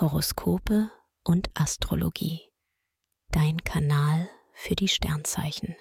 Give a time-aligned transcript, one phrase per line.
[0.00, 0.92] Horoskope
[1.24, 2.52] und Astrologie.
[3.32, 5.74] Dein Kanal für die Sternzeichen.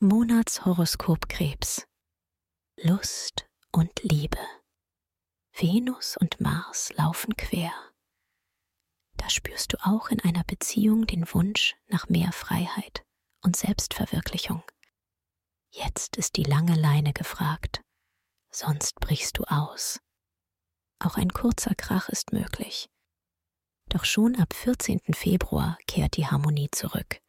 [0.00, 1.86] Monatshoroskop Krebs.
[2.80, 4.40] Lust und Liebe.
[5.52, 7.72] Venus und Mars laufen quer.
[9.18, 13.04] Da spürst du auch in einer Beziehung den Wunsch nach mehr Freiheit
[13.44, 14.64] und Selbstverwirklichung.
[15.70, 17.82] Jetzt ist die lange Leine gefragt,
[18.50, 20.00] sonst brichst du aus.
[20.98, 22.88] Auch ein kurzer Krach ist möglich.
[23.92, 25.00] Doch schon ab 14.
[25.12, 27.20] Februar kehrt die Harmonie zurück.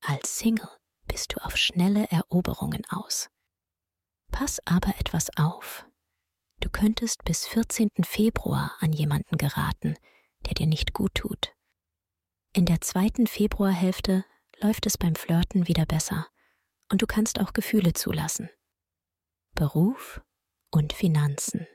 [0.00, 0.68] Als Single
[1.06, 3.30] bist du auf schnelle Eroberungen aus.
[4.32, 5.86] Pass aber etwas auf.
[6.58, 7.90] Du könntest bis 14.
[8.02, 9.94] Februar an jemanden geraten,
[10.46, 11.54] der dir nicht gut tut.
[12.52, 14.24] In der zweiten Februarhälfte
[14.60, 16.26] läuft es beim Flirten wieder besser
[16.90, 18.50] und du kannst auch Gefühle zulassen.
[19.54, 20.20] Beruf
[20.72, 21.68] und Finanzen.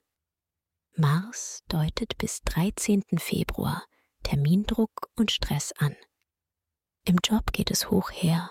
[0.97, 3.03] Mars deutet bis 13.
[3.17, 3.85] Februar
[4.33, 5.95] Termindruck und Stress an.
[7.05, 8.49] Im Job geht es hoch her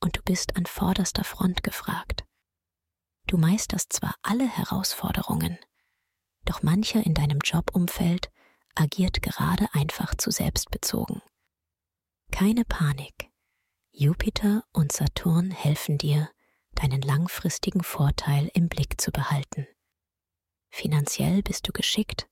[0.00, 2.26] und du bist an vorderster Front gefragt.
[3.26, 5.58] Du meisterst zwar alle Herausforderungen,
[6.44, 8.30] doch mancher in deinem Jobumfeld
[8.74, 11.22] agiert gerade einfach zu selbstbezogen.
[12.30, 13.30] Keine Panik.
[13.92, 16.28] Jupiter und Saturn helfen dir,
[16.72, 19.66] deinen langfristigen Vorteil im Blick zu behalten.
[20.68, 22.29] Finanziell bist du geschickt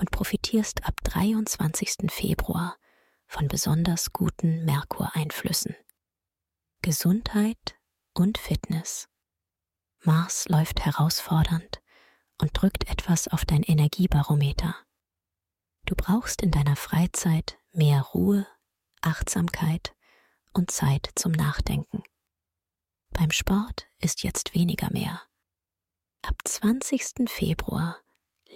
[0.00, 2.10] und profitierst ab 23.
[2.10, 2.76] Februar
[3.26, 5.76] von besonders guten Merkureinflüssen.
[6.82, 7.78] Gesundheit
[8.14, 9.08] und Fitness.
[10.02, 11.82] Mars läuft herausfordernd
[12.40, 14.74] und drückt etwas auf dein Energiebarometer.
[15.84, 18.46] Du brauchst in deiner Freizeit mehr Ruhe,
[19.02, 19.94] Achtsamkeit
[20.54, 22.02] und Zeit zum Nachdenken.
[23.10, 25.22] Beim Sport ist jetzt weniger mehr.
[26.22, 27.28] Ab 20.
[27.28, 27.98] Februar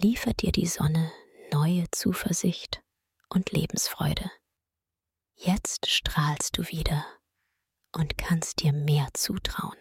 [0.00, 1.12] liefert dir die Sonne
[1.54, 2.82] neue Zuversicht
[3.28, 4.28] und Lebensfreude.
[5.36, 7.06] Jetzt strahlst du wieder
[7.92, 9.78] und kannst dir mehr zutrauen.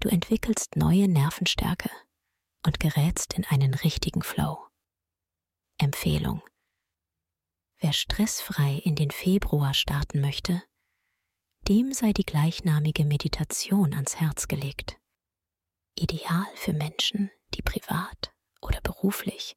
[0.00, 1.90] Du entwickelst neue Nervenstärke
[2.66, 4.58] und gerätst in einen richtigen Flow.
[5.78, 6.42] Empfehlung.
[7.78, 10.62] Wer stressfrei in den Februar starten möchte,
[11.68, 15.00] dem sei die gleichnamige Meditation ans Herz gelegt
[15.96, 19.56] ideal für Menschen, die privat oder beruflich